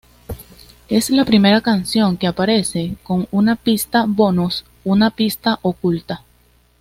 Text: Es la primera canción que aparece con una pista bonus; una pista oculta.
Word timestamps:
Es 0.89 1.11
la 1.11 1.25
primera 1.25 1.61
canción 1.61 2.17
que 2.17 2.25
aparece 2.25 2.95
con 3.03 3.27
una 3.29 3.55
pista 3.55 4.05
bonus; 4.07 4.65
una 4.83 5.11
pista 5.11 5.59
oculta. 5.61 6.23